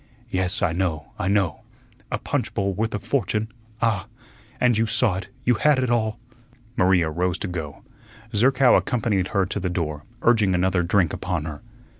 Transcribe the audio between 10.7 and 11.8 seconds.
drink upon her.